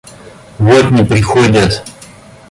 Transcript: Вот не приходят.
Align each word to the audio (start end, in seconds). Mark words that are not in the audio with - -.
Вот 0.57 0.89
не 0.89 1.03
приходят. 1.05 1.83